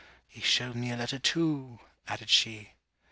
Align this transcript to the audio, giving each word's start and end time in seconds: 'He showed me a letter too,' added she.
'He 0.27 0.41
showed 0.41 0.75
me 0.75 0.89
a 0.89 0.97
letter 0.97 1.19
too,' 1.19 1.79
added 2.07 2.31
she. 2.31 2.71